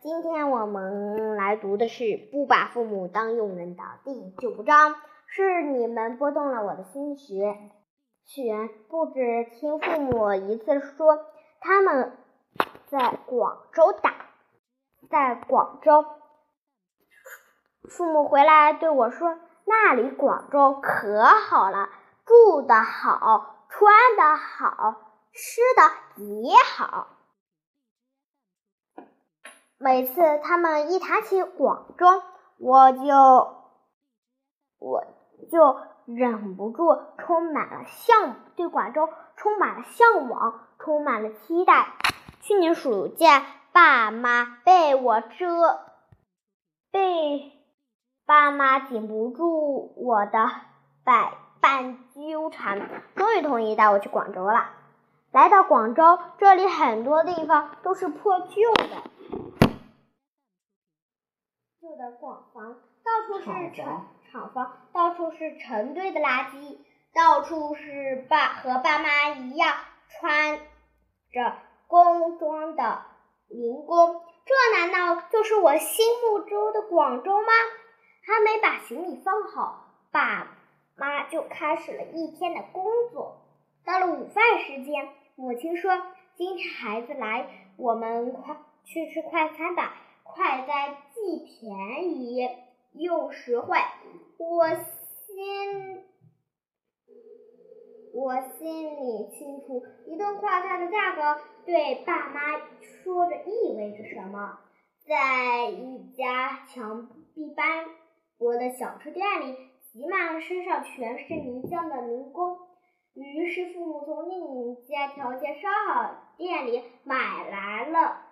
[0.00, 4.94] 今天我们来读的是《不把父母当佣人》的第九章。
[5.26, 7.72] 是你们拨动了我的心弦，
[8.24, 11.26] 弦不止听父母一次说，
[11.58, 12.16] 他们
[12.86, 14.14] 在广州打，
[15.10, 16.04] 在广州，
[17.88, 21.88] 父母回来对我说，那里广州可好了，
[22.24, 25.00] 住的好，穿的好，
[25.32, 27.08] 吃的也好。
[29.82, 32.06] 每次他们一谈起广州，
[32.58, 33.02] 我就
[34.78, 35.04] 我
[35.50, 41.94] 就忍不住充满了向对广州充满了向往，充满了期待。
[42.42, 45.80] 去年暑假，爸妈被我这
[46.92, 47.50] 被
[48.24, 50.48] 爸妈顶不住我的
[51.02, 54.70] 百般纠缠，终于同意带我去广州了。
[55.32, 59.71] 来到广州，这里很多地方都是破旧的。
[61.82, 66.78] 旧的广房，到处是厂厂房，到处是成堆的垃圾，
[67.12, 69.74] 到处是爸和爸妈一样
[70.08, 70.60] 穿
[71.32, 71.56] 着
[71.88, 73.02] 工装的
[73.48, 74.22] 民工。
[74.44, 77.48] 这难道就是我心目中的广州吗？
[78.24, 80.56] 还没把行李放好，爸
[80.94, 83.40] 妈就开始了一天的工作。
[83.84, 86.00] 到了午饭时间，母亲说
[86.36, 92.48] ：“今天孩子来，我们快去吃快餐吧。”快餐既便宜
[92.92, 93.78] 又实惠，
[94.38, 96.04] 我心
[98.14, 104.58] 我心里清楚，一顿快餐的价格对爸妈说着意味着什么。
[105.06, 107.86] 在一家墙壁斑
[108.38, 109.56] 驳的小吃店里，
[109.92, 112.58] 挤满了身上全是泥浆的民工。
[113.14, 117.16] 于是父母从另一家条件稍好店里买
[117.50, 118.22] 来了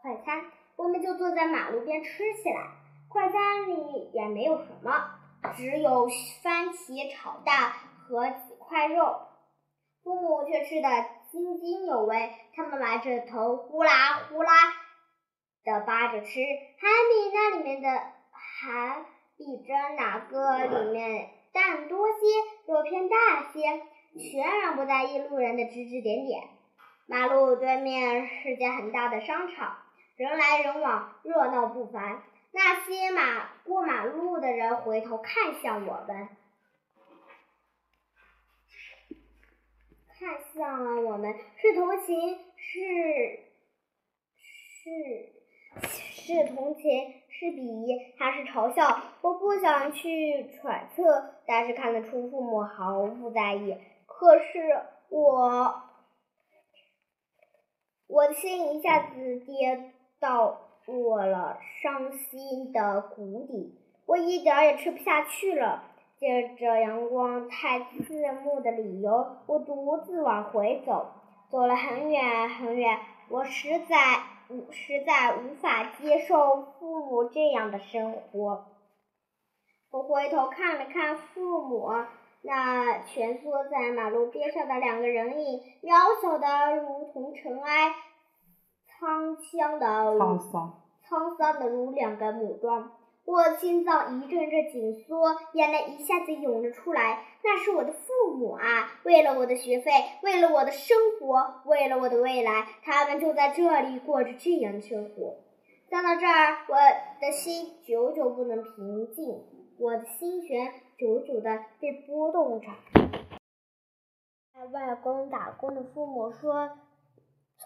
[0.00, 0.44] 快餐。
[0.76, 2.70] 我们就坐在马路边吃起来，
[3.08, 4.90] 快餐里也没有什么，
[5.56, 6.08] 只有
[6.42, 9.20] 番茄炒蛋和几块肉。
[10.02, 10.88] 父母却吃得
[11.30, 13.90] 津津有味，他们埋着头呼啦
[14.28, 14.52] 呼啦
[15.64, 17.88] 的扒着吃，还比那里面的
[18.32, 19.04] 还
[19.38, 23.60] 比着哪个里面蛋多些，肉片大些，
[24.30, 26.48] 全然不在意路人的指指点点。
[27.06, 29.76] 马路对面是家很大的商场。
[30.16, 32.22] 人来人往，热闹不凡。
[32.52, 36.28] 那些马过马路的人回头看向我们，
[40.16, 43.40] 看向了我们，是同情，是
[44.38, 45.32] 是
[45.82, 49.02] 是同情，是鄙夷，还是嘲笑？
[49.20, 53.76] 我不想去揣测，但是看得出父母毫不在意。
[54.06, 55.82] 可是我，
[58.06, 59.90] 我的心一下子跌。
[60.20, 65.84] 到我了伤心的谷底，我一点也吃不下去了。
[66.16, 71.06] 借着阳光太刺目的理由，我独自往回走，
[71.50, 72.98] 走了很远很远。
[73.28, 78.66] 我实在无实在无法接受父母这样的生活。
[79.90, 81.90] 我回头看了看父母，
[82.42, 87.92] 那蜷缩在马路边上的两个人影，渺小的如同尘埃。
[89.00, 92.92] 沧桑的，沧桑，沧桑的如两个母庄，
[93.24, 97.24] 我心脏一阵阵紧缩，眼泪一下子涌了出来。
[97.42, 98.92] 那是我的父母啊！
[99.02, 99.90] 为了我的学费，
[100.22, 105.36] 为了我的生活，为了我的未来，他们就在这里过着这样的生活。
[105.90, 106.76] 想到这儿，我
[107.20, 109.42] 的心久久不能平静，
[109.78, 112.68] 我的心弦久久的被波动着。
[114.54, 116.70] 在外公打工的父母说。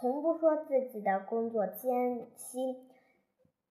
[0.00, 2.76] 从不说自己的工作艰辛。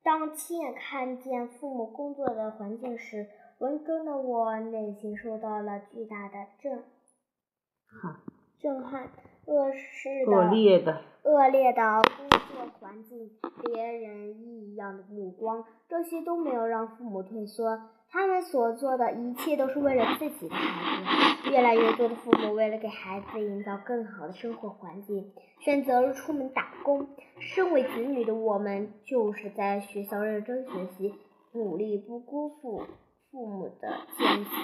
[0.03, 3.27] 当亲眼看见父母工作的环境时，
[3.59, 6.83] 文中的我内心受到了巨大的震
[7.85, 8.15] 撼。
[8.59, 9.09] 震撼，
[9.45, 11.81] 恶势的、恶劣的、恶劣的
[13.63, 17.79] 别人异样的目光，这些都没有让父母退缩。
[18.09, 21.01] 他们所做的一切都是为了自己的孩
[21.43, 21.51] 子。
[21.51, 27.07] 越来越多的父母为了给孩子营造更好的生活环境，选择了出门打工。
[27.39, 31.13] 身为子女的我们，就是在学校认真学习，
[31.53, 32.83] 努力不辜负
[33.31, 34.53] 父母的艰辛。